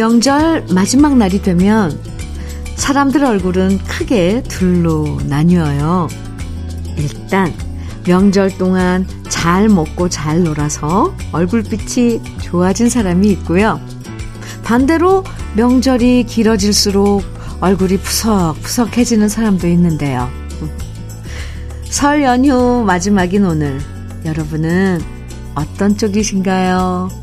명절 0.00 0.64
마지막 0.72 1.18
날이 1.18 1.42
되면 1.42 2.00
사람들 2.76 3.22
얼굴은 3.22 3.76
크게 3.84 4.42
둘로 4.44 5.20
나뉘어요. 5.26 6.08
일단 6.96 7.52
명절 8.06 8.56
동안 8.56 9.06
잘 9.28 9.68
먹고 9.68 10.08
잘 10.08 10.42
놀아서 10.42 11.14
얼굴빛이 11.32 12.22
좋아진 12.40 12.88
사람이 12.88 13.28
있고요. 13.32 13.78
반대로 14.64 15.22
명절이 15.54 16.24
길어질수록 16.24 17.22
얼굴이 17.60 17.98
푸석푸석해지는 17.98 19.28
사람도 19.28 19.68
있는데요. 19.68 20.30
설 21.84 22.22
연휴 22.22 22.84
마지막인 22.86 23.44
오늘 23.44 23.78
여러분은 24.24 25.02
어떤 25.54 25.98
쪽이신가요? 25.98 27.20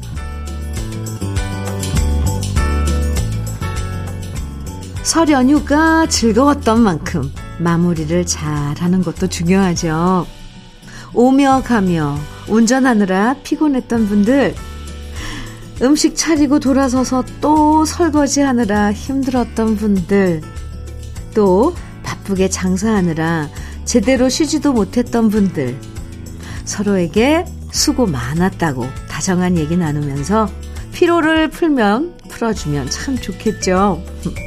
설 5.08 5.30
연휴가 5.30 6.06
즐거웠던 6.06 6.82
만큼 6.82 7.32
마무리를 7.60 8.26
잘 8.26 8.76
하는 8.78 9.02
것도 9.02 9.28
중요하죠. 9.28 10.28
오며 11.14 11.64
가며 11.64 12.18
운전하느라 12.50 13.38
피곤했던 13.42 14.10
분들, 14.10 14.54
음식 15.82 16.18
차리고 16.18 16.60
돌아서서 16.60 17.24
또 17.40 17.86
설거지 17.86 18.42
하느라 18.42 18.92
힘들었던 18.92 19.78
분들, 19.78 20.42
또 21.34 21.74
바쁘게 22.04 22.50
장사하느라 22.50 23.48
제대로 23.86 24.28
쉬지도 24.28 24.74
못했던 24.74 25.30
분들, 25.30 25.80
서로에게 26.66 27.46
수고 27.72 28.08
많았다고 28.08 28.86
다정한 29.08 29.58
얘기 29.58 29.78
나누면서 29.78 30.50
피로를 30.92 31.50
풀면, 31.50 32.18
풀어주면 32.28 32.90
참 32.90 33.16
좋겠죠. 33.16 34.04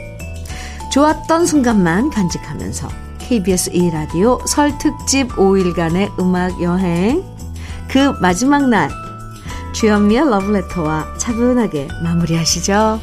좋았던 0.91 1.47
순간만 1.47 2.11
간직하면서 2.11 2.89
KBS 3.21 3.71
2라디오 3.71 4.45
설 4.49 4.77
특집 4.79 5.29
5일간의 5.29 6.19
음악 6.19 6.61
여행 6.61 7.23
그 7.89 8.13
마지막 8.21 8.69
날 8.69 8.91
주현미의 9.73 10.29
러브레터와 10.29 11.17
차분하게 11.17 11.87
마무리하시죠. 12.03 13.01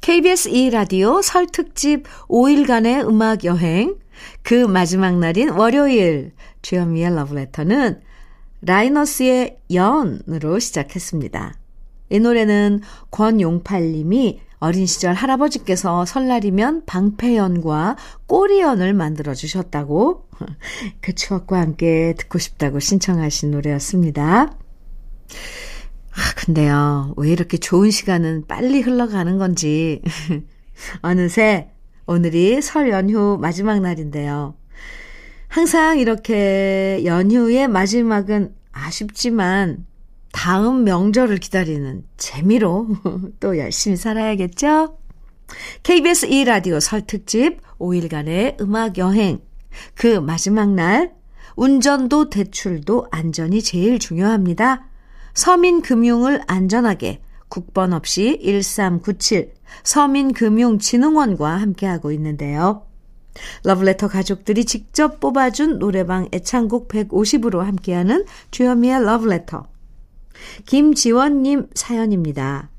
KBS 0.00 0.50
2라디오 0.50 1.22
설 1.22 1.46
특집 1.46 2.02
5일간의 2.26 3.08
음악 3.08 3.44
여행 3.44 3.94
그 4.42 4.66
마지막 4.66 5.16
날인 5.16 5.50
월요일 5.50 6.32
주현미의 6.62 7.14
러브레터는 7.14 8.00
라이너스의 8.62 9.58
연으로 9.72 10.58
시작했습니다. 10.58 11.54
이 12.10 12.18
노래는 12.18 12.80
권용팔님이 13.12 14.40
어린 14.62 14.86
시절 14.86 15.14
할아버지께서 15.14 16.06
설날이면 16.06 16.84
방패연과 16.86 17.96
꼬리연을 18.28 18.94
만들어 18.94 19.34
주셨다고 19.34 20.28
그 21.02 21.16
추억과 21.16 21.60
함께 21.60 22.14
듣고 22.16 22.38
싶다고 22.38 22.78
신청하신 22.78 23.50
노래였습니다. 23.50 24.56
아, 26.12 26.34
근데요, 26.36 27.12
왜 27.16 27.32
이렇게 27.32 27.56
좋은 27.56 27.90
시간은 27.90 28.46
빨리 28.46 28.82
흘러가는 28.82 29.36
건지. 29.36 30.00
어느새 31.02 31.72
오늘이 32.06 32.62
설 32.62 32.90
연휴 32.90 33.38
마지막 33.40 33.80
날인데요. 33.80 34.54
항상 35.48 35.98
이렇게 35.98 37.02
연휴의 37.04 37.66
마지막은 37.66 38.54
아쉽지만 38.70 39.86
다음 40.32 40.84
명절을 40.84 41.38
기다리는 41.38 42.04
재미로 42.16 42.88
또 43.38 43.58
열심히 43.58 43.96
살아야겠죠? 43.96 44.98
KBS 45.82 46.28
2라디오 46.28 46.80
설 46.80 47.02
특집 47.02 47.60
5일간의 47.78 48.60
음악 48.60 48.98
여행. 48.98 49.40
그 49.94 50.18
마지막 50.18 50.70
날, 50.70 51.14
운전도 51.56 52.30
대출도 52.30 53.08
안전이 53.10 53.62
제일 53.62 53.98
중요합니다. 53.98 54.86
서민금융을 55.34 56.42
안전하게 56.46 57.20
국번 57.48 57.92
없이 57.92 58.40
1397 58.42 59.52
서민금융진흥원과 59.84 61.56
함께하고 61.56 62.12
있는데요. 62.12 62.86
러브레터 63.64 64.08
가족들이 64.08 64.64
직접 64.64 65.20
뽑아준 65.20 65.78
노래방 65.78 66.28
애창곡 66.32 66.88
150으로 66.88 67.58
함께하는 67.58 68.24
주현미의 68.50 69.04
러브레터. 69.04 69.71
김지원님 70.66 71.68
사연입니다. 71.74 72.70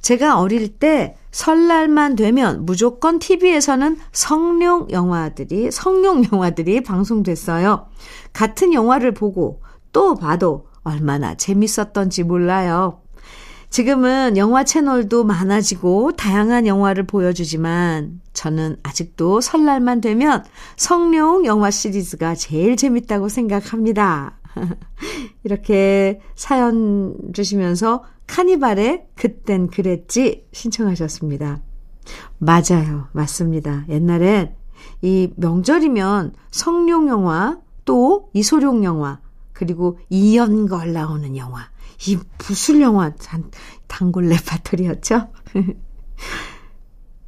제가 0.00 0.38
어릴 0.38 0.68
때 0.68 1.16
설날만 1.30 2.14
되면 2.14 2.66
무조건 2.66 3.18
TV에서는 3.18 3.96
성룡 4.12 4.88
영화들이, 4.90 5.70
성룡 5.70 6.24
영화들이 6.30 6.82
방송됐어요. 6.82 7.86
같은 8.32 8.74
영화를 8.74 9.14
보고 9.14 9.62
또 9.92 10.14
봐도 10.14 10.66
얼마나 10.82 11.34
재밌었던지 11.34 12.22
몰라요. 12.22 13.00
지금은 13.70 14.36
영화 14.36 14.62
채널도 14.62 15.24
많아지고 15.24 16.12
다양한 16.12 16.66
영화를 16.66 17.06
보여주지만 17.06 18.20
저는 18.32 18.76
아직도 18.84 19.40
설날만 19.40 20.00
되면 20.00 20.44
성룡 20.76 21.44
영화 21.46 21.72
시리즈가 21.72 22.36
제일 22.36 22.76
재밌다고 22.76 23.28
생각합니다. 23.28 24.38
이렇게 25.44 26.20
사연 26.34 27.16
주시면서 27.32 28.04
카니발의 28.26 29.06
그땐 29.14 29.68
그랬지 29.68 30.46
신청하셨습니다. 30.52 31.60
맞아요. 32.38 33.08
맞습니다. 33.12 33.84
옛날엔 33.88 34.54
이 35.02 35.30
명절이면 35.36 36.34
성룡 36.50 37.08
영화 37.08 37.58
또 37.84 38.30
이소룡 38.32 38.84
영화 38.84 39.20
그리고 39.52 39.98
이연걸 40.08 40.92
나오는 40.92 41.36
영화 41.36 41.68
이 42.06 42.18
무술 42.38 42.80
영화 42.80 43.14
단, 43.14 43.50
단골 43.86 44.28
레파토리였죠. 44.28 45.28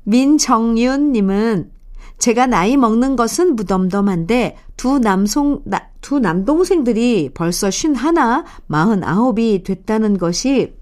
민정윤 0.04 1.12
님은 1.12 1.70
제가 2.18 2.46
나이 2.46 2.76
먹는 2.76 3.16
것은 3.16 3.56
무덤덤한데 3.56 4.56
두 4.76 4.98
남송 4.98 5.62
나, 5.64 5.88
두 6.00 6.18
남동생들이 6.18 7.30
벌써 7.34 7.70
쉰 7.70 7.94
하나, 7.94 8.44
마흔 8.66 9.04
아홉이 9.04 9.62
됐다는 9.62 10.18
것이 10.18 10.76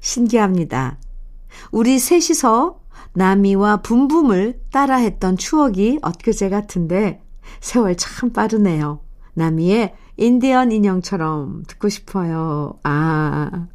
신기합니다. 0.00 0.98
우리 1.70 1.98
셋이서 1.98 2.80
나미와 3.14 3.78
붐붐을 3.82 4.60
따라했던 4.70 5.36
추억이 5.36 5.98
엊그제 6.00 6.48
같은데 6.48 7.22
세월 7.60 7.96
참 7.96 8.32
빠르네요. 8.32 9.00
나미의 9.34 9.94
인디언 10.16 10.72
인형처럼 10.72 11.64
듣고 11.66 11.88
싶어요. 11.88 12.78
아, 12.82 13.68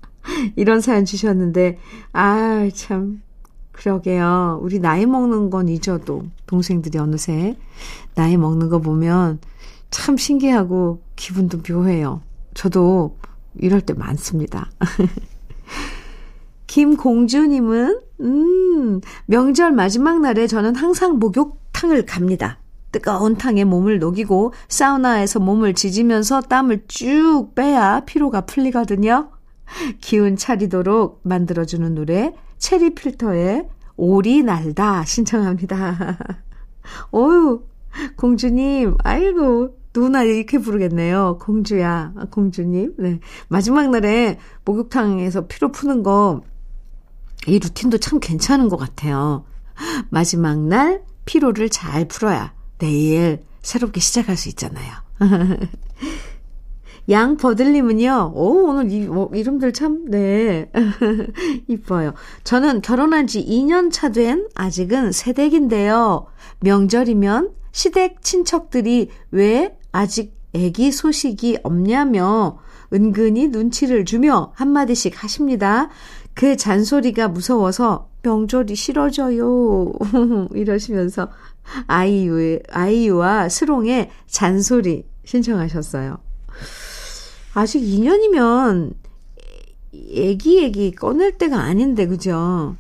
이런 0.56 0.81
사연 0.81 1.06
주셨는데, 1.06 1.78
아, 2.13 2.69
참, 2.74 3.22
그러게요. 3.77 4.59
우리 4.61 4.79
나이 4.79 5.05
먹는 5.05 5.49
건 5.49 5.69
잊어도 5.69 6.23
동생들이 6.47 6.97
어느새 6.97 7.55
나이 8.15 8.35
먹는 8.35 8.69
거 8.69 8.79
보면 8.79 9.39
참 9.91 10.17
신기하고 10.17 11.01
기분도 11.15 11.59
묘해요. 11.67 12.21
저도 12.55 13.18
이럴 13.56 13.81
때 13.81 13.94
많습니다. 13.94 14.69
김공주님은, 16.68 18.01
음, 18.21 19.01
명절 19.27 19.71
마지막 19.71 20.21
날에 20.21 20.47
저는 20.47 20.75
항상 20.75 21.18
목욕탕을 21.19 22.06
갑니다. 22.06 22.59
뜨거운 22.91 23.35
탕에 23.35 23.63
몸을 23.63 24.00
녹이고 24.00 24.53
사우나에서 24.68 25.39
몸을 25.39 25.75
지지면서 25.75 26.41
땀을 26.41 26.85
쭉 26.88 27.51
빼야 27.56 28.01
피로가 28.06 28.41
풀리거든요. 28.41 29.30
기운 30.01 30.35
차리도록 30.35 31.21
만들어주는 31.23 31.94
노래 31.94 32.33
체리 32.57 32.95
필터의 32.95 33.68
오리 33.95 34.44
날다 34.44 35.06
신청합니다. 35.06 36.18
어유 37.13 37.63
공주님, 38.15 38.95
아이고, 39.04 39.75
누나 39.92 40.24
이렇게 40.24 40.59
부르겠네요. 40.59 41.39
공주야, 41.42 42.13
공주님. 42.30 42.94
네. 43.00 43.19
마지막 43.48 43.89
날에 43.89 44.38
목욕탕에서 44.65 45.48
피로 45.48 45.71
푸는 45.71 46.04
거, 46.04 46.42
이 47.48 47.59
루틴도 47.59 47.98
참 47.98 48.19
괜찮은 48.19 48.69
것 48.69 48.77
같아요. 48.77 49.45
마지막 50.09 50.59
날 50.59 51.04
피로를 51.25 51.69
잘 51.69 52.06
풀어야 52.06 52.54
내일 52.77 53.44
새롭게 53.62 54.00
시작할 54.00 54.38
수 54.38 54.50
있잖아요. 54.50 54.94
양버들님은요, 57.09 58.33
오, 58.36 58.68
오늘 58.68 58.92
이, 58.92 59.06
뭐, 59.06 59.30
이름들 59.33 59.71
참, 59.71 60.06
네. 60.09 60.69
이뻐요. 61.68 62.13
저는 62.44 62.81
결혼한 62.81 63.27
지 63.27 63.44
2년 63.45 63.92
차 63.92 64.09
된 64.09 64.48
아직은 64.56 65.12
새댁인데요. 65.13 66.25
명절이면 66.59 67.51
시댁 67.71 68.21
친척들이 68.21 69.09
왜 69.31 69.77
아직 69.92 70.33
애기 70.54 70.92
소식이 70.92 71.59
없냐며 71.63 72.57
은근히 72.94 73.48
눈치를 73.50 74.06
주며 74.06 74.51
한마디씩 74.56 75.24
하십니다. 75.24 75.89
그 76.33 76.56
잔소리가 76.57 77.27
무서워서 77.30 78.09
명절이 78.24 78.75
싫어져요. 78.75 79.94
이러시면서 80.54 81.30
아이유의, 81.88 82.63
아이유와 82.69 83.50
스롱의 83.50 84.09
잔소리 84.25 85.06
신청하셨어요. 85.25 86.18
아직 87.57 87.81
2년이면 87.81 88.94
애기 89.92 90.63
애기 90.63 90.92
꺼낼 90.92 91.39
때가 91.39 91.59
아닌데, 91.59 92.06
그죠? 92.06 92.75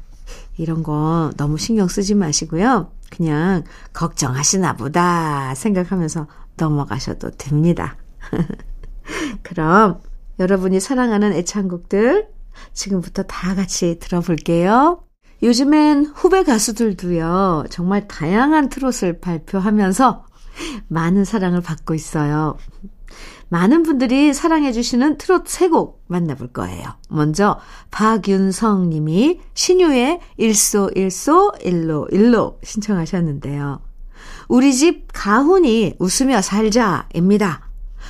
이런 0.55 0.83
거 0.83 1.31
너무 1.35 1.57
신경 1.57 1.87
쓰지 1.87 2.13
마시고요. 2.13 2.91
그냥 3.09 3.63
걱정하시나 3.93 4.75
보다 4.75 5.55
생각하면서 5.55 6.27
넘어가셔도 6.57 7.31
됩니다. 7.31 7.97
그럼 9.41 9.99
여러분이 10.39 10.79
사랑하는 10.79 11.33
애창곡들 11.33 12.27
지금부터 12.73 13.23
다 13.23 13.55
같이 13.55 13.97
들어볼게요. 13.97 15.03
요즘엔 15.41 16.05
후배 16.13 16.43
가수들도요, 16.43 17.65
정말 17.71 18.07
다양한 18.07 18.69
트롯을 18.69 19.21
발표하면서 19.21 20.23
많은 20.87 21.25
사랑을 21.25 21.61
받고 21.61 21.95
있어요. 21.95 22.57
많은 23.49 23.83
분들이 23.83 24.33
사랑해주시는 24.33 25.17
트롯 25.17 25.47
세 25.47 25.69
곡 25.69 26.03
만나볼 26.07 26.47
거예요. 26.49 26.83
먼저, 27.09 27.59
박윤성 27.91 28.89
님이 28.89 29.39
신유의 29.53 30.19
일소, 30.37 30.91
일소, 30.95 31.53
일로, 31.63 32.07
일로 32.11 32.59
신청하셨는데요. 32.63 33.81
우리 34.47 34.73
집 34.73 35.07
가훈이 35.13 35.95
웃으며 35.99 36.41
살자, 36.41 37.07
입니다. 37.13 37.69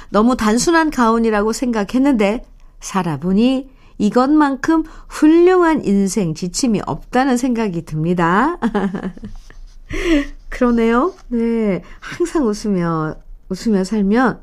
너무 0.10 0.36
단순한 0.38 0.92
가훈이라고 0.92 1.52
생각했는데, 1.54 2.46
살아보니 2.80 3.70
이것만큼 3.98 4.84
훌륭한 5.08 5.84
인생 5.84 6.36
지침이 6.36 6.82
없다는 6.86 7.38
생각이 7.38 7.84
듭니다. 7.86 8.60
그러네요. 10.50 11.14
네. 11.30 11.82
항상 12.00 12.46
웃으며, 12.46 13.16
웃으며 13.50 13.84
살면 13.84 14.42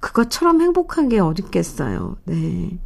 그것처럼 0.00 0.60
행복한 0.60 1.08
게 1.08 1.18
어딨겠어요. 1.18 2.16
네. 2.24 2.78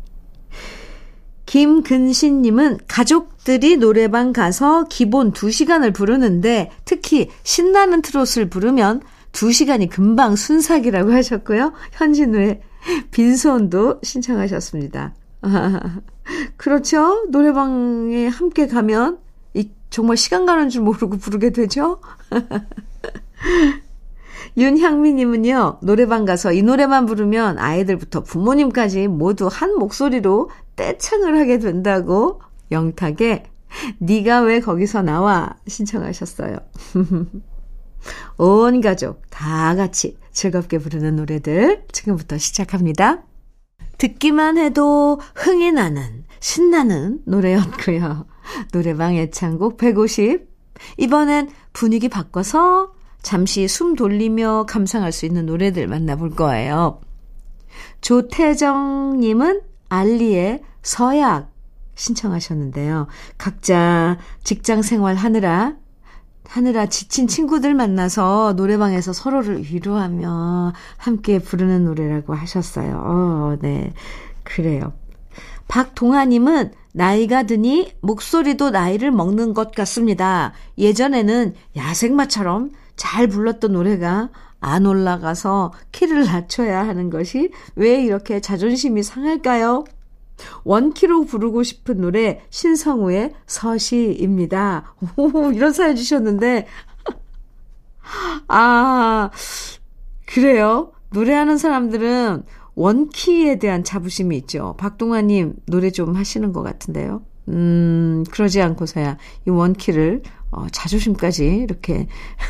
김근신님은 1.46 2.80
가족들이 2.86 3.78
노래방 3.78 4.34
가서 4.34 4.84
기본 4.84 5.32
2시간을 5.32 5.94
부르는데 5.94 6.70
특히 6.84 7.30
신나는 7.42 8.02
트롯을 8.02 8.50
부르면 8.50 9.00
2시간이 9.32 9.88
금방 9.88 10.36
순삭이라고 10.36 11.10
하셨고요. 11.12 11.72
현진우의 11.92 12.60
빈손도 13.10 14.00
신청하셨습니다. 14.02 15.14
그렇죠? 16.56 17.24
노래방에 17.30 18.26
함께 18.28 18.66
가면 18.66 19.18
이 19.54 19.70
정말 19.88 20.18
시간 20.18 20.44
가는 20.44 20.68
줄 20.68 20.82
모르고 20.82 21.16
부르게 21.16 21.50
되죠? 21.50 22.00
윤향미님은요, 24.58 25.78
노래방 25.82 26.24
가서 26.24 26.52
이 26.52 26.62
노래만 26.62 27.06
부르면 27.06 27.58
아이들부터 27.60 28.24
부모님까지 28.24 29.06
모두 29.06 29.46
한 29.46 29.76
목소리로 29.76 30.50
떼창을 30.74 31.38
하게 31.38 31.60
된다고 31.60 32.42
영탁에 32.72 33.44
네가 33.98 34.40
왜 34.40 34.58
거기서 34.58 35.02
나와 35.02 35.56
신청하셨어요. 35.68 36.56
온 38.38 38.80
가족 38.80 39.22
다 39.30 39.76
같이 39.76 40.16
즐겁게 40.32 40.78
부르는 40.78 41.14
노래들 41.16 41.84
지금부터 41.92 42.36
시작합니다. 42.36 43.22
듣기만 43.98 44.58
해도 44.58 45.20
흥이 45.36 45.70
나는 45.72 46.24
신나는 46.40 47.20
노래였고요. 47.26 48.26
노래방 48.72 49.14
애창곡 49.14 49.76
150. 49.76 50.48
이번엔 50.96 51.50
분위기 51.72 52.08
바꿔서 52.08 52.92
잠시 53.28 53.68
숨 53.68 53.94
돌리며 53.94 54.64
감상할 54.66 55.12
수 55.12 55.26
있는 55.26 55.44
노래들 55.44 55.86
만나볼 55.86 56.30
거예요. 56.30 57.02
조태정님은 58.00 59.60
알리의 59.90 60.62
서약 60.80 61.52
신청하셨는데요. 61.94 63.06
각자 63.36 64.16
직장 64.44 64.80
생활 64.80 65.14
하느라 65.14 65.76
하느라 66.48 66.86
지친 66.86 67.28
친구들 67.28 67.74
만나서 67.74 68.54
노래방에서 68.56 69.12
서로를 69.12 69.62
위로하며 69.62 70.72
함께 70.96 71.38
부르는 71.38 71.84
노래라고 71.84 72.32
하셨어요. 72.32 73.02
어, 73.04 73.58
네. 73.60 73.92
그래요. 74.42 74.94
박동아님은 75.68 76.72
나이가 76.94 77.42
드니 77.42 77.92
목소리도 78.00 78.70
나이를 78.70 79.10
먹는 79.10 79.52
것 79.52 79.72
같습니다. 79.72 80.54
예전에는 80.78 81.52
야생마처럼 81.76 82.70
잘 82.98 83.28
불렀던 83.28 83.72
노래가 83.72 84.28
안 84.60 84.84
올라가서 84.84 85.72
키를 85.92 86.24
낮춰야 86.26 86.86
하는 86.86 87.08
것이 87.08 87.50
왜 87.76 88.02
이렇게 88.02 88.40
자존심이 88.40 89.02
상할까요? 89.02 89.84
원키로 90.64 91.24
부르고 91.24 91.62
싶은 91.62 92.00
노래 92.00 92.42
신성우의 92.50 93.34
서시입니다. 93.46 94.94
오, 95.16 95.50
이런 95.52 95.72
사연 95.72 95.96
주셨는데 95.96 96.66
아 98.48 99.30
그래요. 100.26 100.92
노래하는 101.10 101.56
사람들은 101.56 102.42
원키에 102.74 103.58
대한 103.58 103.82
자부심이 103.82 104.36
있죠. 104.38 104.74
박동아님 104.78 105.54
노래 105.66 105.90
좀 105.90 106.14
하시는 106.14 106.52
것 106.52 106.62
같은데요. 106.62 107.22
음 107.48 108.24
그러지 108.30 108.60
않고서야 108.60 109.16
이 109.46 109.50
원키를 109.50 110.22
어, 110.50 110.66
자존심까지 110.70 111.44
이렇게 111.46 112.06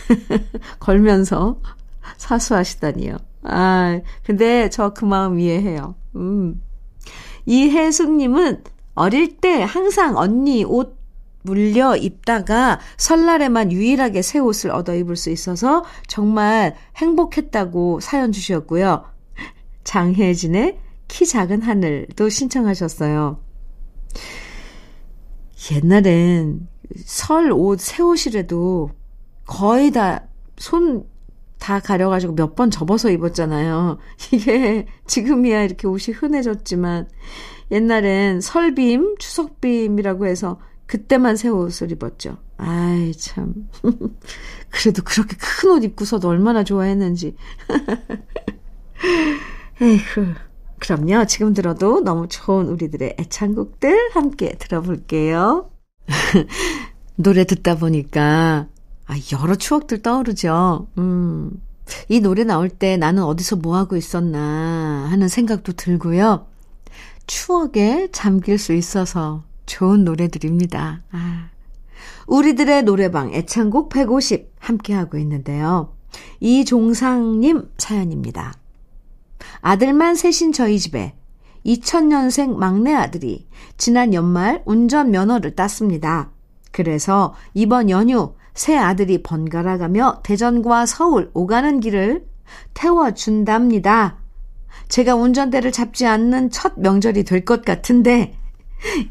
걸면서 0.80 1.60
사수하시다니요. 2.16 3.16
아 3.44 4.00
근데 4.24 4.68
저 4.70 4.92
그 4.94 5.04
마음 5.04 5.38
이해해요. 5.40 5.94
음. 6.16 6.60
이혜숙님은 7.46 8.64
어릴 8.94 9.36
때 9.38 9.62
항상 9.62 10.16
언니 10.16 10.64
옷 10.64 10.98
물려 11.42 11.96
입다가 11.96 12.78
설날에만 12.96 13.72
유일하게 13.72 14.22
새 14.22 14.38
옷을 14.38 14.70
얻어 14.70 14.94
입을 14.94 15.16
수 15.16 15.30
있어서 15.30 15.84
정말 16.06 16.76
행복했다고 16.96 18.00
사연 18.00 18.32
주셨고요. 18.32 19.04
장혜진의 19.84 20.78
키 21.06 21.26
작은 21.26 21.62
하늘도 21.62 22.28
신청하셨어요. 22.28 23.40
옛날엔 25.72 26.68
설 26.96 27.52
옷, 27.52 27.80
새 27.80 28.02
옷이라도 28.02 28.90
거의 29.46 29.90
다 29.90 30.20
손 30.58 31.04
다 31.58 31.80
가려가지고 31.80 32.34
몇 32.34 32.54
번 32.54 32.70
접어서 32.70 33.10
입었잖아요. 33.10 33.98
이게 34.32 34.86
지금이야 35.08 35.62
이렇게 35.64 35.88
옷이 35.88 36.14
흔해졌지만 36.14 37.08
옛날엔 37.72 38.40
설빔, 38.40 39.16
추석빔이라고 39.18 40.26
해서 40.26 40.60
그때만 40.86 41.36
새 41.36 41.48
옷을 41.48 41.90
입었죠. 41.92 42.38
아이, 42.58 43.12
참. 43.12 43.68
그래도 44.70 45.02
그렇게 45.02 45.36
큰 45.36 45.70
옷 45.72 45.82
입고서도 45.84 46.28
얼마나 46.28 46.62
좋아했는지. 46.64 47.34
에휴. 49.82 50.34
그럼요. 50.80 51.24
지금 51.26 51.54
들어도 51.54 52.00
너무 52.02 52.28
좋은 52.28 52.68
우리들의 52.68 53.16
애창곡들 53.18 54.10
함께 54.12 54.54
들어볼게요. 54.58 55.70
노래 57.16 57.44
듣다 57.44 57.76
보니까, 57.76 58.66
아, 59.06 59.14
여러 59.32 59.54
추억들 59.54 60.02
떠오르죠. 60.02 60.88
음. 60.98 61.50
이 62.08 62.20
노래 62.20 62.44
나올 62.44 62.68
때 62.68 62.96
나는 62.96 63.22
어디서 63.22 63.56
뭐 63.56 63.76
하고 63.76 63.96
있었나 63.96 65.06
하는 65.10 65.28
생각도 65.28 65.72
들고요. 65.72 66.46
추억에 67.26 68.08
잠길 68.12 68.58
수 68.58 68.72
있어서 68.72 69.44
좋은 69.66 70.04
노래들입니다. 70.04 71.02
아. 71.10 71.50
우리들의 72.26 72.82
노래방 72.82 73.32
애창곡 73.32 73.88
150 73.88 74.52
함께하고 74.58 75.18
있는데요. 75.18 75.94
이종상님 76.40 77.70
사연입니다. 77.78 78.54
아들만 79.60 80.14
셋인 80.14 80.52
저희 80.52 80.78
집에 80.78 81.14
2000년생 81.68 82.56
막내 82.56 82.94
아들이 82.94 83.46
지난 83.76 84.14
연말 84.14 84.62
운전 84.64 85.10
면허를 85.10 85.54
땄습니다. 85.54 86.30
그래서 86.72 87.34
이번 87.54 87.90
연휴 87.90 88.34
새 88.54 88.76
아들이 88.76 89.22
번갈아 89.22 89.78
가며 89.78 90.20
대전과 90.24 90.86
서울 90.86 91.30
오가는 91.34 91.80
길을 91.80 92.26
태워준답니다. 92.74 94.18
제가 94.88 95.14
운전대를 95.14 95.70
잡지 95.70 96.06
않는 96.06 96.50
첫 96.50 96.74
명절이 96.80 97.24
될 97.24 97.44
것 97.44 97.64
같은데 97.64 98.34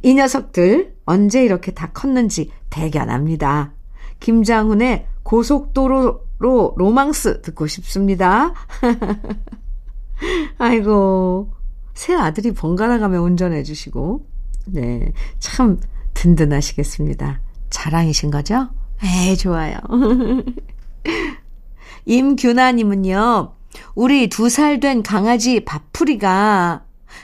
이 0.02 0.16
녀석들 0.16 0.96
언제 1.06 1.44
이렇게 1.44 1.72
다 1.72 1.92
컸는지 1.94 2.52
대견합니다. 2.70 3.74
김장훈의 4.20 5.06
고속도로로 5.24 6.74
로망스 6.76 7.42
듣고 7.42 7.68
싶습니다. 7.68 8.54
아이고, 10.58 11.52
새 11.98 12.13
아들이 12.13 12.51
번갈아 12.51 13.00
가며 13.00 13.22
운전해 13.22 13.63
주시고, 13.63 14.24
네, 14.68 15.12
참 15.39 15.80
든든하시겠습니다. 16.13 17.42
자랑이신 17.72 18.30
거죠? 18.30 18.70
에 19.04 19.36
좋아요. 19.36 19.77
임규나 22.06 22.72
님은요, 22.74 23.54
우리 23.96 24.30
두 24.30 24.48
살 24.50 24.80
된 24.80 25.01
강아지 25.01 25.66
밥풀이가 25.66 26.84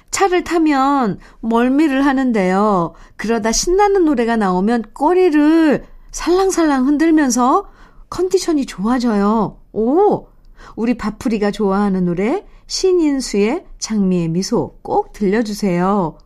차를 0.10 0.44
타면 0.44 1.20
멀미를 1.40 2.06
하는데요. 2.08 2.94
그러다 3.16 3.52
신나는 3.52 4.06
노래가 4.06 4.38
나오면 4.38 4.86
꼬리를 4.94 5.86
살랑살랑 6.12 6.88
흔들면서 6.88 7.68
컨디션이 8.10 8.66
좋아져요. 8.66 9.60
오! 9.72 10.28
우리 10.76 10.98
밥풀이가 10.98 11.52
좋아하는 11.52 12.06
노래 12.06 12.44
신인수의 12.74 13.66
장미의 13.78 14.30
미소 14.30 14.80
꼭 14.82 15.14
들려주세요. 15.14 16.18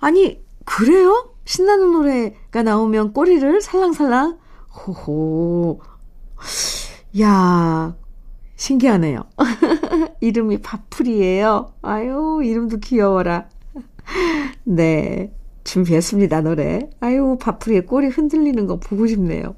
아니, 0.00 0.42
그래요? 0.64 1.32
신나는 1.44 1.92
노래가 1.92 2.64
나오면 2.64 3.12
꼬리를 3.12 3.60
살랑살랑? 3.60 4.38
호호. 4.74 5.80
야, 7.20 7.96
신기하네요. 8.56 9.22
이름이 10.20 10.62
밥풀이에요. 10.62 11.74
아유, 11.82 12.40
이름도 12.42 12.78
귀여워라. 12.78 13.48
네. 14.64 15.32
준비했습니다, 15.62 16.40
노래. 16.40 16.90
아유, 16.98 17.38
밥풀이의 17.40 17.86
꼬리 17.86 18.08
흔들리는 18.08 18.66
거 18.66 18.80
보고 18.80 19.06
싶네요. 19.06 19.54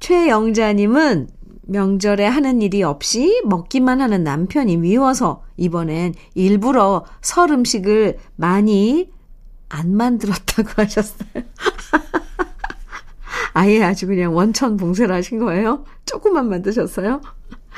최영자님은 0.00 1.28
명절에 1.68 2.26
하는 2.26 2.62
일이 2.62 2.82
없이 2.82 3.42
먹기만 3.44 4.00
하는 4.00 4.24
남편이 4.24 4.78
미워서 4.78 5.44
이번엔 5.58 6.14
일부러 6.34 7.04
설 7.20 7.50
음식을 7.50 8.18
많이 8.36 9.10
안 9.68 9.94
만들었다고 9.94 10.70
하셨어요. 10.82 11.28
아예 13.52 13.82
아주 13.82 14.06
그냥 14.06 14.34
원천 14.34 14.78
봉쇄를 14.78 15.14
하신 15.14 15.40
거예요? 15.40 15.84
조금만 16.06 16.48
만드셨어요? 16.48 17.20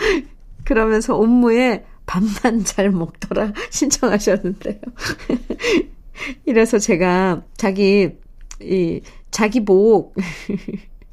그러면서 0.64 1.16
업무에 1.16 1.85
밥만 2.06 2.64
잘 2.64 2.90
먹더라 2.90 3.52
신청하셨는데요. 3.70 4.80
이래서 6.44 6.78
제가 6.78 7.42
자기, 7.56 8.11
이, 8.61 9.00
자기 9.30 9.64
복, 9.64 10.14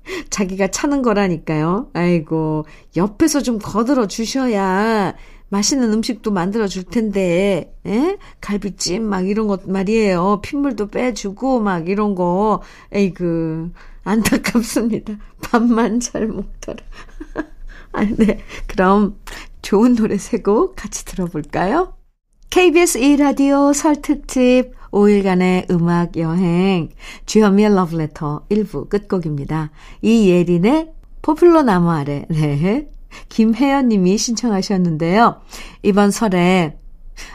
자기가 0.29 0.67
차는 0.67 1.01
거라니까요. 1.01 1.89
아이고, 1.93 2.65
옆에서 2.95 3.41
좀 3.41 3.59
거들어 3.59 4.07
주셔야 4.07 5.15
맛있는 5.49 5.93
음식도 5.93 6.31
만들어 6.31 6.67
줄 6.67 6.83
텐데, 6.83 7.73
에? 7.85 8.17
갈비찜 8.41 9.03
막 9.03 9.27
이런 9.27 9.47
것 9.47 9.69
말이에요. 9.69 10.41
핏물도 10.43 10.87
빼주고 10.87 11.61
막 11.61 11.87
이런 11.87 12.15
거. 12.15 12.61
에이그, 12.91 13.71
안타깝습니다. 14.03 15.13
밥만 15.41 15.99
잘 16.01 16.27
먹더라. 16.27 16.79
아, 17.93 18.03
네. 18.17 18.39
그럼 18.67 19.17
좋은 19.61 19.95
노래 19.95 20.17
세 20.17 20.37
곡 20.39 20.75
같이 20.75 21.05
들어볼까요? 21.05 21.93
KBS 22.49 22.99
2라디오 22.99 23.73
설 23.73 24.01
특집 24.01 24.71
5일간의 24.91 25.70
음악 25.72 26.17
여행 26.17 26.89
주현미의 27.25 27.74
러브레터 27.75 28.46
1부 28.50 28.89
끝곡입니다. 28.89 29.72
이예린의 30.01 30.91
포플러 31.22 31.63
나무 31.63 31.91
아래 31.91 32.25
네. 32.29 32.89
김혜연 33.29 33.89
님이 33.89 34.17
신청하셨는데요. 34.17 35.41
이번 35.84 36.12
설에 36.12 36.77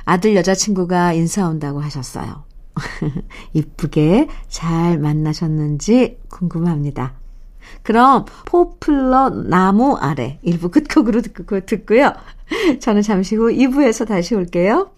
아들 0.04 0.36
여자친구가 0.36 1.12
인사 1.14 1.48
온다고 1.48 1.80
하셨어요. 1.80 2.44
이쁘게 3.52 4.28
잘 4.48 4.98
만나셨는지 4.98 6.18
궁금합니다. 6.28 7.14
그럼 7.82 8.24
포플러 8.46 9.30
나무 9.30 9.96
아래 9.96 10.38
1부 10.44 10.70
끝곡으로 10.70 11.20
듣고, 11.22 11.60
듣고요. 11.60 12.12
저는 12.80 13.02
잠시 13.02 13.36
후 13.36 13.50
2부에서 13.50 14.06
다시 14.06 14.34
올게요. 14.34 14.90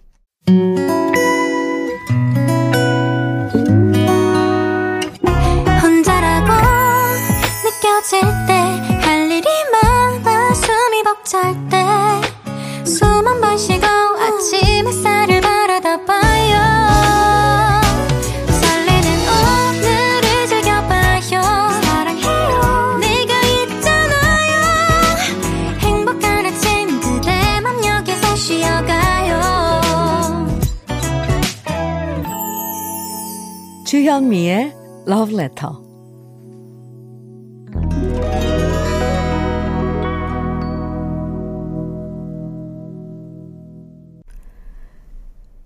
주현미의 34.05 34.77
Love 35.09 35.35
Letter 35.35 35.73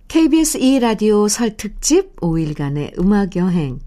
KBS 0.07 0.61
2라디오 0.61 1.29
설 1.29 1.57
특집 1.57 2.15
5일간의 2.21 2.97
음악여행. 3.01 3.81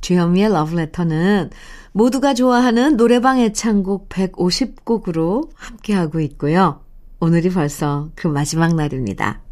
주현미의 0.00 0.48
러브레터는 0.48 1.50
모두가 1.92 2.32
좋아하는 2.32 2.96
노래방 2.96 3.40
애창곡 3.40 4.08
150곡으로 4.08 5.50
함께하고 5.54 6.20
있고요. 6.20 6.80
오늘이 7.20 7.50
벌써 7.50 8.08
그 8.14 8.26
마지막 8.26 8.74
날입니다. 8.74 9.42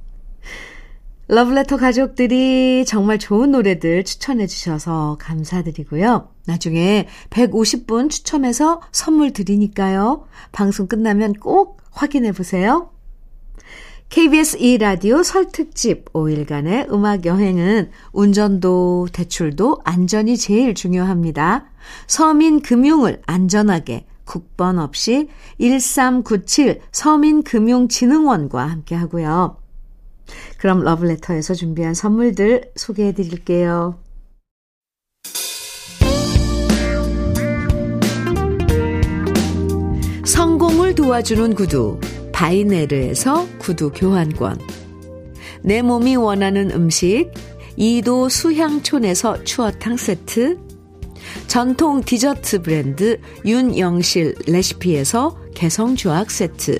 러브레터 1.32 1.76
가족들이 1.76 2.84
정말 2.84 3.20
좋은 3.20 3.52
노래들 3.52 4.02
추천해 4.02 4.48
주셔서 4.48 5.16
감사드리고요. 5.20 6.28
나중에 6.46 7.06
150분 7.30 8.10
추첨해서 8.10 8.80
선물 8.90 9.32
드리니까요. 9.32 10.24
방송 10.50 10.88
끝나면 10.88 11.34
꼭 11.34 11.80
확인해 11.92 12.32
보세요. 12.32 12.90
KBS 14.08 14.58
2라디오 14.58 15.22
설특집 15.22 16.12
5일간의 16.12 16.92
음악 16.92 17.24
여행은 17.24 17.90
운전도 18.10 19.10
대출도 19.12 19.82
안전이 19.84 20.36
제일 20.36 20.74
중요합니다. 20.74 21.66
서민 22.08 22.60
금융을 22.60 23.22
안전하게 23.26 24.04
국번 24.24 24.80
없이 24.80 25.28
1397 25.60 26.80
서민금융진흥원과 26.90 28.66
함께 28.66 28.96
하고요. 28.96 29.59
그럼 30.58 30.82
러브레터에서 30.82 31.54
준비한 31.54 31.94
선물들 31.94 32.72
소개해 32.76 33.12
드릴게요. 33.12 33.98
성공을 40.24 40.94
도와주는 40.94 41.54
구두 41.54 41.98
바이네르에서 42.32 43.46
구두 43.58 43.90
교환권. 43.90 44.58
내 45.62 45.82
몸이 45.82 46.16
원하는 46.16 46.70
음식 46.70 47.30
이도 47.76 48.28
수향촌에서 48.28 49.44
추어탕 49.44 49.96
세트. 49.96 50.58
전통 51.46 52.02
디저트 52.02 52.62
브랜드 52.62 53.20
윤영실 53.44 54.34
레시피에서 54.46 55.36
개성주악 55.54 56.30
세트 56.30 56.78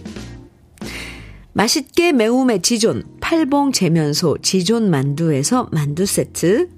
맛있게 1.60 2.12
매움의 2.12 2.62
지존 2.62 3.02
팔봉 3.20 3.72
재면소 3.72 4.38
지존 4.40 4.88
만두에서 4.88 5.68
만두 5.72 6.06
세트. 6.06 6.70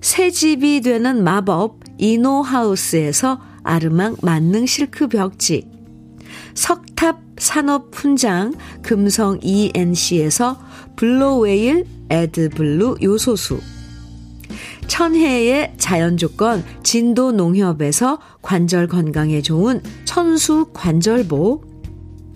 새 0.00 0.32
집이 0.32 0.80
되는 0.80 1.22
마법 1.22 1.78
이노하우스에서 1.98 3.40
아르망 3.62 4.16
만능 4.20 4.66
실크 4.66 5.06
벽지. 5.06 5.68
석탑 6.54 7.20
산업 7.38 7.94
훈장 7.94 8.54
금성 8.82 9.38
ENC에서 9.40 10.58
블로웨일 10.96 11.86
에드블루 12.10 12.96
요소수. 13.00 13.60
천혜의 14.88 15.74
자연 15.78 16.16
조건 16.16 16.64
진도 16.82 17.30
농협에서 17.30 18.18
관절 18.42 18.88
건강에 18.88 19.40
좋은 19.40 19.80
천수 20.04 20.70
관절보 20.72 21.73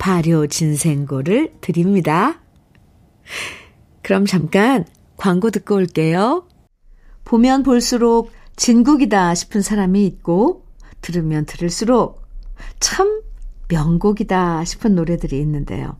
발효 0.00 0.46
진생고를 0.46 1.52
드립니다. 1.60 2.40
그럼 4.02 4.24
잠깐 4.24 4.86
광고 5.16 5.50
듣고 5.50 5.76
올게요. 5.76 6.48
보면 7.24 7.62
볼수록 7.62 8.32
진국이다 8.56 9.34
싶은 9.34 9.60
사람이 9.60 10.04
있고 10.06 10.64
들으면 11.02 11.44
들을수록 11.44 12.22
참 12.80 13.20
명곡이다 13.68 14.64
싶은 14.64 14.94
노래들이 14.94 15.38
있는데요. 15.40 15.96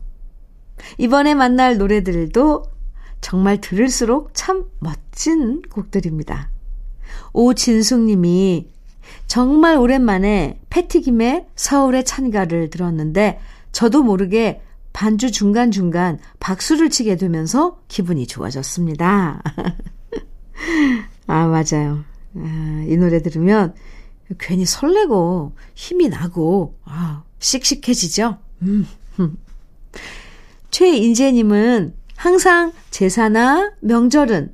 이번에 0.97 1.35
만날 1.35 1.77
노래들도 1.77 2.63
정말 3.21 3.61
들을수록 3.61 4.31
참 4.33 4.65
멋진 4.79 5.61
곡들입니다. 5.61 6.49
오진숙 7.33 8.01
님이 8.01 8.71
정말 9.27 9.77
오랜만에 9.77 10.59
패티김의 10.71 11.45
서울의 11.55 12.03
찬가를 12.03 12.71
들었는데 12.71 13.39
저도 13.71 14.03
모르게 14.03 14.61
반주 14.93 15.31
중간중간 15.31 16.19
박수를 16.39 16.89
치게 16.89 17.15
되면서 17.15 17.79
기분이 17.87 18.27
좋아졌습니다. 18.27 19.41
아, 21.27 21.47
맞아요. 21.47 22.03
아, 22.35 22.85
이 22.87 22.97
노래 22.97 23.21
들으면 23.21 23.73
괜히 24.37 24.65
설레고 24.65 25.53
힘이 25.75 26.09
나고, 26.09 26.77
아, 26.85 27.23
씩씩해지죠? 27.39 28.37
음. 28.63 28.87
최인재님은 30.71 31.93
항상 32.15 32.71
제사나 32.91 33.73
명절은 33.81 34.53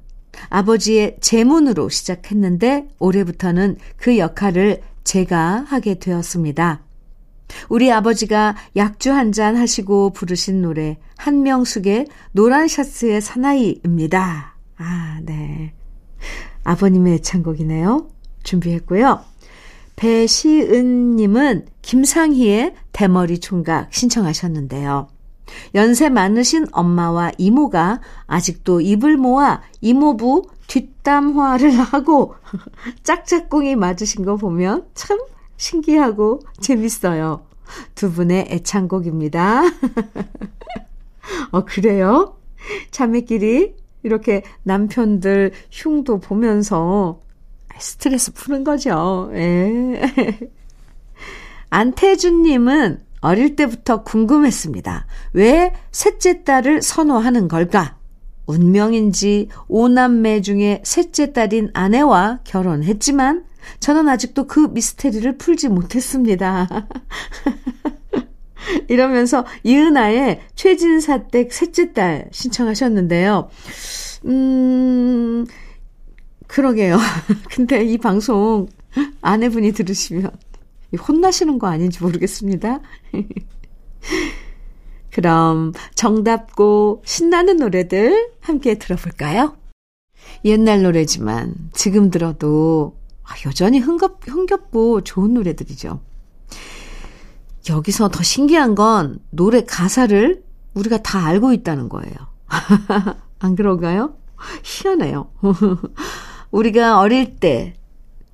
아버지의 0.50 1.18
제문으로 1.20 1.90
시작했는데 1.90 2.88
올해부터는 3.00 3.78
그 3.98 4.18
역할을 4.18 4.82
제가 5.04 5.66
하게 5.68 6.00
되었습니다. 6.00 6.82
우리 7.70 7.92
아버지가 7.92 8.56
약주 8.76 9.12
한 9.12 9.32
잔 9.32 9.56
하시고 9.56 10.12
부르신 10.12 10.62
노래 10.62 10.98
한명숙의 11.18 12.08
노란 12.32 12.68
셔츠의 12.68 13.22
사나이입니다. 13.22 14.56
아, 14.78 15.20
네. 15.24 15.74
아버님의 16.64 17.16
애창곡이네요. 17.16 18.10
준비했고요. 18.44 19.22
배시은 19.96 21.16
님은 21.16 21.66
김상희의 21.82 22.74
대머리 22.92 23.40
총각 23.40 23.94
신청하셨는데요. 23.94 25.08
연세 25.76 26.10
많으신 26.10 26.68
엄마와 26.72 27.32
이모가 27.38 28.02
아직도 28.28 28.82
입을 28.82 29.18
모아 29.18 29.62
이모부 29.82 30.44
뒷담화를 30.68 31.72
하고 31.72 32.36
짝짝꿍이 33.04 33.76
맞으신 33.76 34.26
거 34.26 34.36
보면 34.36 34.86
참 34.94 35.18
신기하고 35.58 36.40
재밌어요. 36.62 37.46
두 37.96 38.12
분의 38.12 38.48
애창곡입니다. 38.50 39.64
어, 41.52 41.66
그래요? 41.66 42.38
자매끼리 42.92 43.76
이렇게 44.04 44.44
남편들 44.64 45.52
흉도 45.72 46.20
보면서 46.20 47.22
스트레스 47.80 48.34
푸는 48.34 48.64
거죠. 48.64 49.30
예. 49.34 50.02
안태준님은 51.70 53.02
어릴 53.22 53.56
때부터 53.56 54.04
궁금했습니다. 54.04 55.06
왜 55.34 55.74
셋째 55.92 56.44
딸을 56.44 56.82
선호하는 56.82 57.48
걸까? 57.48 57.97
운명인지 58.48 59.50
오남매 59.68 60.42
중에 60.42 60.82
셋째 60.84 61.34
딸인 61.34 61.70
아내와 61.74 62.40
결혼했지만 62.44 63.46
저는 63.80 64.10
아직도 64.10 64.48
그 64.48 64.70
미스테리를 64.72 65.38
풀지 65.38 65.70
못했습니다. 65.70 66.68
이러면서 68.88 69.46
이은아의 69.64 70.42
최진사댁 70.56 71.54
셋째 71.54 71.94
딸 71.94 72.28
신청하셨는데요. 72.32 73.50
음, 74.26 75.46
그러게요. 76.48 76.98
근데 77.52 77.84
이 77.84 77.98
방송 77.98 78.68
아내분이 79.22 79.74
들으시면 79.74 80.32
혼나시는 81.08 81.60
거 81.60 81.68
아닌지 81.68 82.02
모르겠습니다. 82.02 82.80
그럼 85.18 85.74
정답고 85.96 87.02
신나는 87.04 87.58
노래들 87.58 88.34
함께 88.40 88.76
들어볼까요? 88.76 89.58
옛날 90.46 90.84
노래지만 90.84 91.56
지금 91.74 92.12
들어도 92.12 92.96
아, 93.24 93.34
여전히 93.48 93.80
흥겹, 93.80 94.20
흥겹고 94.28 95.02
좋은 95.02 95.34
노래들이죠. 95.34 96.00
여기서 97.68 98.10
더 98.10 98.22
신기한 98.22 98.76
건 98.76 99.18
노래 99.32 99.64
가사를 99.64 100.44
우리가 100.76 101.00
다 101.00 101.26
알고 101.26 101.52
있다는 101.52 101.90
거예요. 101.90 102.14
안 103.40 103.56
그런가요? 103.56 104.14
희한해요. 104.64 105.32
우리가 106.52 107.00
어릴 107.00 107.38
때 107.38 107.74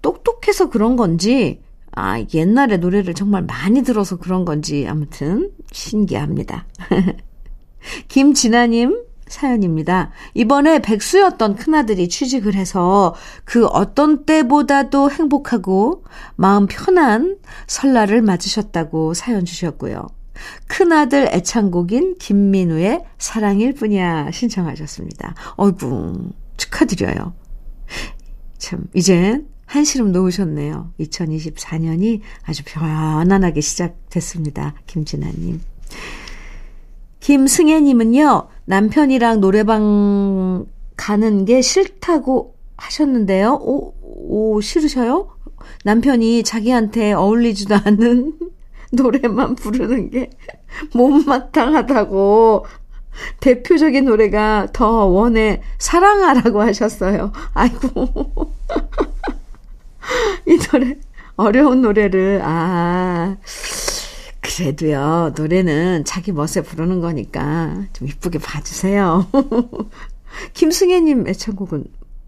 똑똑해서 0.01 0.69
그런 0.69 0.97
건지 0.97 1.62
아, 1.95 2.23
옛날에 2.33 2.77
노래를 2.77 3.13
정말 3.13 3.43
많이 3.43 3.83
들어서 3.83 4.17
그런 4.17 4.45
건지 4.45 4.85
아무튼 4.87 5.51
신기합니다. 5.71 6.65
김진아님 8.07 9.03
사연입니다. 9.27 10.11
이번에 10.33 10.79
백수였던 10.79 11.55
큰아들이 11.55 12.07
취직을 12.07 12.55
해서 12.55 13.15
그 13.45 13.65
어떤 13.65 14.25
때보다도 14.25 15.11
행복하고 15.11 16.03
마음 16.35 16.67
편한 16.67 17.37
설날을 17.67 18.21
맞으셨다고 18.21 19.13
사연 19.13 19.45
주셨고요. 19.45 20.07
큰아들 20.67 21.29
애창곡인 21.31 22.17
김민우의 22.17 23.03
사랑일 23.17 23.73
뿐이야 23.73 24.31
신청하셨습니다. 24.31 25.35
어이구, 25.55 26.31
축하드려요. 26.57 27.33
참, 28.57 28.85
이젠 28.93 29.47
한시름 29.65 30.11
놓으셨네요. 30.11 30.91
2024년이 30.99 32.21
아주 32.43 32.63
편안하게 32.65 33.61
시작됐습니다. 33.61 34.75
김진아님. 34.87 35.61
김승혜님은요, 37.19 38.47
남편이랑 38.65 39.39
노래방 39.39 40.65
가는 40.97 41.45
게 41.45 41.61
싫다고 41.61 42.55
하셨는데요. 42.77 43.59
오, 43.61 43.93
오, 44.01 44.61
싫으셔요? 44.61 45.29
남편이 45.85 46.43
자기한테 46.43 47.13
어울리지도 47.13 47.75
않는 47.85 48.33
노래만 48.91 49.55
부르는 49.55 50.11
게 50.11 50.29
못마땅하다고 50.93 52.65
대표적인 53.39 54.05
노래가 54.05 54.67
더 54.73 55.05
원해 55.05 55.61
사랑하라고 55.77 56.61
하셨어요. 56.61 57.31
아이고. 57.53 58.51
이 60.47 60.57
노래, 60.57 60.97
어려운 61.35 61.81
노래를, 61.81 62.41
아, 62.43 63.37
그래도요, 64.41 65.33
노래는 65.35 66.03
자기 66.05 66.31
멋에 66.31 66.61
부르는 66.63 66.99
거니까 66.99 67.85
좀 67.93 68.07
이쁘게 68.07 68.39
봐주세요. 68.39 69.27
김승혜님 70.53 71.27
애창곡은 71.27 71.85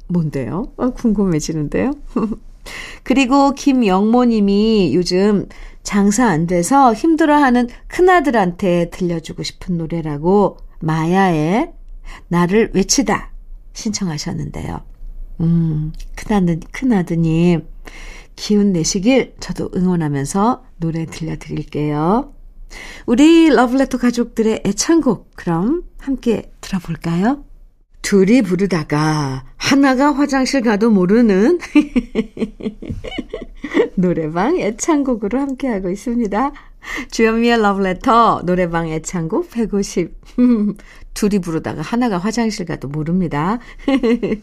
뭔데요? 0.08 0.72
아, 0.78 0.90
궁금해지는데요? 0.90 1.92
그리고 3.04 3.52
김영모님이 3.52 4.94
요즘 4.96 5.48
장사 5.84 6.26
안 6.28 6.48
돼서 6.48 6.94
힘들어하는 6.94 7.70
큰아들한테 7.88 8.90
들려주고 8.90 9.44
싶은 9.44 9.78
노래라고 9.78 10.58
마야의 10.80 11.72
나를 12.28 12.72
외치다 12.74 13.32
신청하셨는데요. 13.74 14.95
음, 15.42 15.94
큰아들, 16.16 16.60
큰아드님, 16.72 17.68
기운 18.36 18.74
내시길 18.74 19.36
저도 19.40 19.70
응원하면서 19.76 20.64
노래 20.78 21.06
들려드릴게요. 21.06 22.34
우리 23.06 23.50
러블레터 23.50 23.98
가족들의 23.98 24.64
애창곡, 24.66 25.32
그럼 25.36 25.84
함께 25.98 26.52
들어볼까요? 26.62 27.44
둘이 28.06 28.44
부르다가 28.44 29.44
하나가 29.58 30.12
화장실 30.12 30.62
가도 30.62 30.92
모르는 30.92 31.58
노래방 33.98 34.60
애창곡으로 34.60 35.40
함께하고 35.40 35.90
있습니다. 35.90 36.52
주현미의 37.10 37.60
러브레터 37.60 38.44
노래방 38.46 38.90
애창곡 38.90 39.50
150. 39.50 40.14
둘이 41.16 41.40
부르다가 41.40 41.82
하나가 41.82 42.20
화장실 42.20 42.68
가도 42.68 42.90
모릅니다. 42.90 43.58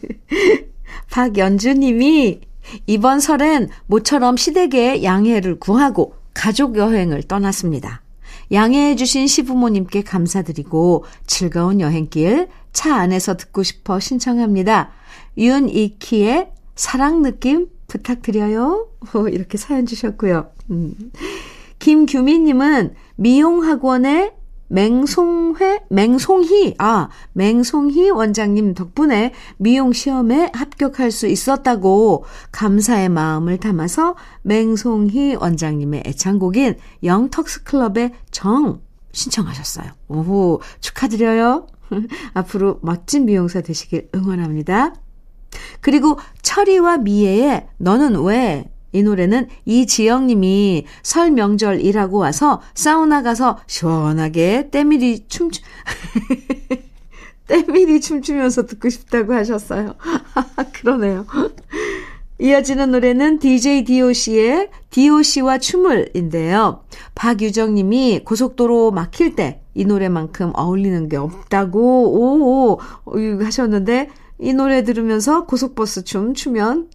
박연주 1.09 1.75
님이 1.75 2.41
이번 2.85 3.21
설엔 3.21 3.69
모처럼 3.87 4.35
시댁에 4.35 5.03
양해를 5.03 5.59
구하고 5.59 6.15
가족 6.33 6.75
여행을 6.75 7.23
떠났습니다. 7.23 8.02
양해해 8.53 8.95
주신 8.95 9.27
시부모님께 9.27 10.03
감사드리고 10.03 11.05
즐거운 11.25 11.81
여행길 11.81 12.49
차 12.71 12.95
안에서 12.95 13.35
듣고 13.35 13.63
싶어 13.63 13.99
신청합니다. 13.99 14.91
윤이키의 15.37 16.51
사랑 16.75 17.21
느낌 17.21 17.67
부탁드려요. 17.87 18.87
이렇게 19.31 19.57
사연 19.57 19.85
주셨고요. 19.85 20.51
음. 20.71 20.93
김규민님은 21.79 22.93
미용학원의 23.15 24.31
맹송회, 24.73 25.81
맹송희, 25.89 26.75
아, 26.79 27.09
맹송희 27.33 28.09
원장님 28.09 28.73
덕분에 28.73 29.31
미용 29.57 29.93
시험에 29.93 30.49
합격할 30.51 31.11
수 31.11 31.27
있었다고 31.27 32.25
감사의 32.51 33.09
마음을 33.09 33.59
담아서 33.59 34.15
맹송희 34.41 35.35
원장님의 35.35 36.03
애창곡인 36.07 36.77
영턱스 37.03 37.65
클럽의 37.65 38.13
정 38.31 38.81
신청하셨어요. 39.11 39.91
오호, 40.07 40.61
축하드려요. 40.79 41.67
앞으로 42.33 42.79
멋진 42.81 43.25
미용사 43.25 43.61
되시길 43.61 44.09
응원합니다. 44.15 44.95
그리고 45.81 46.17
철이와 46.41 46.97
미애의 46.97 47.67
너는 47.77 48.23
왜? 48.23 48.72
이 48.93 49.03
노래는 49.03 49.47
이지영 49.65 50.27
님이 50.27 50.85
설 51.03 51.31
명절 51.31 51.81
일하고 51.81 52.19
와서 52.19 52.61
사우나 52.73 53.21
가서 53.21 53.59
시원하게 53.67 54.69
때밀이 54.71 55.27
춤, 55.27 55.49
때밀이 57.47 57.99
춤추면서 57.99 58.65
듣고 58.65 58.87
싶다고 58.87 59.33
하셨어요. 59.33 59.95
그러네요. 60.73 61.25
이어지는 62.39 62.91
노래는 62.91 63.39
DJ 63.39 63.83
DOC의 63.83 64.69
DOC와 64.89 65.57
춤을인데요. 65.57 66.83
박유정 67.15 67.73
님이 67.73 68.21
고속도로 68.23 68.91
막힐 68.91 69.35
때 69.35 69.63
이 69.75 69.85
노래만큼 69.85 70.51
어울리는 70.55 71.09
게 71.09 71.17
없다고, 71.17 71.79
오, 72.13 72.79
오, 73.05 73.43
하셨는데, 73.43 74.09
이 74.39 74.53
노래 74.53 74.83
들으면서 74.83 75.45
고속버스 75.45 76.03
춤 76.03 76.33
추면, 76.33 76.89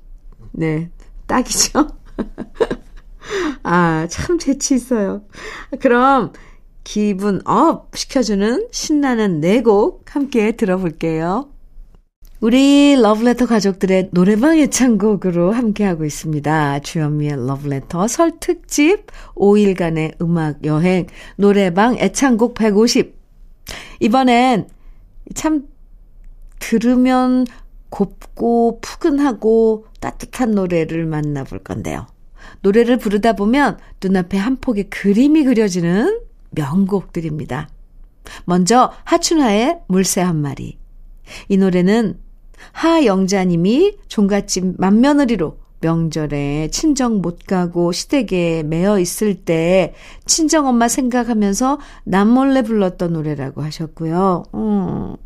네, 0.53 0.91
딱이죠? 1.29 1.87
아, 3.63 4.07
참 4.11 4.39
재치 4.39 4.75
있어요. 4.75 5.23
그럼 5.81 6.33
기분 6.85 7.41
up 7.47 7.97
시켜주는 7.97 8.69
신나는 8.73 9.41
네 9.41 9.63
곡 9.63 10.15
함께 10.17 10.53
들어볼게요. 10.53 11.51
우리 12.41 12.95
러브레터 12.95 13.47
가족들의 13.47 14.11
노래방 14.13 14.57
애창곡으로 14.59 15.51
함께하고 15.51 16.05
있습니다. 16.05 16.79
주현미의 16.81 17.47
러브레터 17.47 18.07
설 18.07 18.39
특집 18.39 19.07
5일간의 19.35 20.23
음악 20.23 20.65
여행 20.65 21.07
노래방 21.37 21.97
애창곡 21.99 22.55
150. 22.55 23.17
이번엔 24.01 24.69
참 25.35 25.67
들으면 26.61 27.45
곱고 27.91 28.81
푸근하고 28.81 29.87
따뜻한 30.01 30.53
노래를 30.53 31.07
만나볼 31.07 31.61
건데요. 31.61 32.07
노래를 32.63 32.97
부르다 32.99 33.35
보면 33.35 33.79
눈앞에 34.03 34.37
한 34.39 34.57
폭의 34.57 34.91
그림이 34.91 35.45
그려지는 35.45 36.21
명곡들입니다. 36.51 37.69
먼저 38.45 38.93
하춘하의 39.05 39.81
물새 39.89 40.21
한 40.21 40.37
마리. 40.37 40.79
이 41.49 41.57
노래는 41.57 42.19
하영자님이 42.73 43.99
종갓집 44.09 44.75
맏며느리로 44.79 45.59
명절에 45.81 46.69
친정 46.73 47.21
못 47.21 47.47
가고 47.47 47.93
시댁에 47.93 48.65
매여 48.65 48.99
있을 48.99 49.35
때 49.35 49.95
친정엄마 50.27 50.89
생각하면서 50.89 51.79
남몰래 52.05 52.63
불렀던 52.63 53.13
노래라고 53.13 53.63
하셨고요. 53.63 54.45
음. 54.55 55.17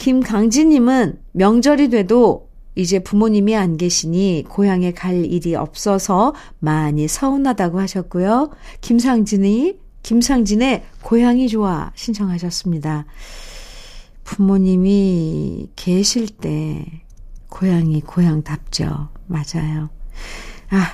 김강진님은 0.00 1.20
명절이 1.32 1.90
돼도 1.90 2.48
이제 2.74 3.00
부모님이 3.00 3.54
안 3.54 3.76
계시니 3.76 4.46
고향에 4.48 4.92
갈 4.92 5.26
일이 5.26 5.54
없어서 5.54 6.34
많이 6.58 7.06
서운하다고 7.06 7.78
하셨고요. 7.78 8.48
김상진이, 8.80 9.76
김상진의 10.02 10.84
고향이 11.02 11.48
좋아 11.48 11.92
신청하셨습니다. 11.94 13.04
부모님이 14.24 15.68
계실 15.76 16.28
때 16.28 17.02
고향이 17.50 18.00
고향답죠. 18.00 19.10
맞아요. 19.26 19.90
아, 20.70 20.92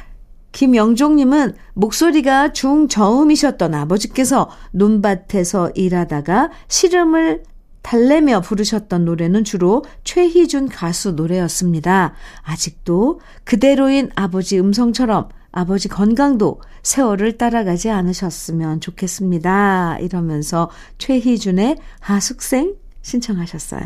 김영종님은 0.50 1.54
목소리가 1.74 2.52
중저음이셨던 2.52 3.72
아버지께서 3.72 4.50
논밭에서 4.72 5.70
일하다가 5.76 6.50
시름을 6.66 7.44
달래며 7.86 8.40
부르셨던 8.40 9.04
노래는 9.04 9.44
주로 9.44 9.84
최희준 10.02 10.68
가수 10.68 11.12
노래였습니다. 11.12 12.14
아직도 12.42 13.20
그대로인 13.44 14.10
아버지 14.16 14.58
음성처럼 14.58 15.28
아버지 15.52 15.86
건강도 15.86 16.60
세월을 16.82 17.38
따라가지 17.38 17.88
않으셨으면 17.90 18.80
좋겠습니다. 18.80 19.98
이러면서 20.00 20.68
최희준의 20.98 21.76
하숙생 22.00 22.74
신청하셨어요. 23.02 23.82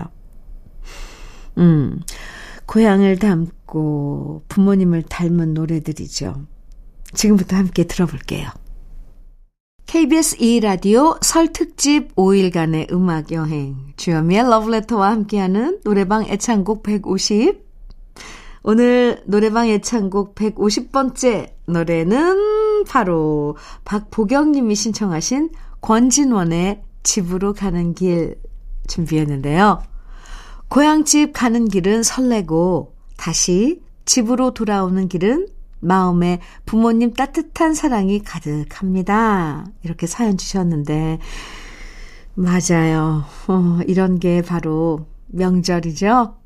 음, 1.59 2.01
고향을 2.65 3.19
담고 3.19 4.45
부모님을 4.49 5.03
닮은 5.03 5.53
노래들이죠. 5.53 6.47
지금부터 7.13 7.57
함께 7.57 7.85
들어볼게요. 7.85 8.49
KBS 9.91 10.37
2라디오 10.37 11.19
설 11.21 11.49
특집 11.49 12.15
5일간의 12.15 12.93
음악 12.93 13.33
여행 13.33 13.93
주현미의 13.97 14.45
러브레터와 14.45 15.11
함께하는 15.11 15.81
노래방 15.83 16.23
애창곡 16.27 16.85
150 16.85 17.67
오늘 18.63 19.21
노래방 19.27 19.67
애창곡 19.67 20.37
150번째 20.37 21.55
노래는 21.67 22.85
바로 22.85 23.57
박보경 23.85 24.53
님이 24.53 24.77
신청하신 24.77 25.51
권진원의 25.81 26.83
집으로 27.03 27.53
가는 27.53 27.93
길 27.93 28.37
준비했는데요. 28.87 29.83
고향집 30.69 31.33
가는 31.33 31.67
길은 31.67 32.05
설레고 32.05 32.95
다시 33.17 33.83
집으로 34.05 34.55
돌아오는 34.55 35.09
길은 35.09 35.49
마음에 35.81 36.41
부모님 36.67 37.15
따뜻한 37.15 37.75
사랑이 37.75 38.23
가득합니다. 38.23 39.65
이렇게 39.83 40.07
사연 40.07 40.37
주셨는데, 40.37 41.19
맞아요. 42.35 43.25
어, 43.49 43.81
이런 43.87 44.19
게 44.19 44.43
바로 44.43 45.07
명절이죠. 45.29 46.37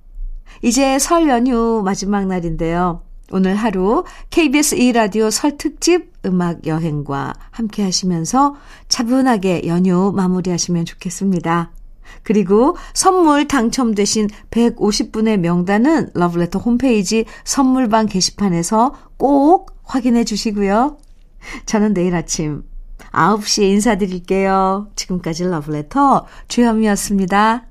이제 0.63 0.99
설 0.99 1.29
연휴 1.29 1.83
마지막 1.85 2.27
날인데요. 2.27 3.03
오늘 3.33 3.55
하루 3.55 4.05
KBS 4.31 4.77
2라디오 4.77 5.31
설 5.31 5.57
특집 5.57 6.13
음악 6.27 6.67
여행과 6.67 7.35
함께 7.51 7.83
하시면서 7.83 8.55
차분하게 8.89 9.67
연휴 9.67 10.13
마무리하시면 10.15 10.85
좋겠습니다. 10.85 11.73
그리고 12.25 12.77
선물 12.95 13.47
당첨되신 13.47 14.29
150분의 14.51 15.37
명단은 15.37 16.11
러브레터 16.15 16.59
홈페이지 16.59 17.25
선물방 17.45 18.07
게시판에서 18.07 18.95
꼭 19.17 19.71
확인해 19.85 20.25
주시고요. 20.25 20.99
저는 21.67 21.95
내일 21.95 22.17
아침 22.17 22.65
9시에 23.13 23.71
인사드릴게요. 23.71 24.89
지금까지 24.97 25.45
러브레터 25.45 26.27
주현미였습니다. 26.49 27.67